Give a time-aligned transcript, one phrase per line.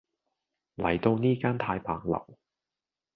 [0.77, 2.39] 嚟到呢間太白樓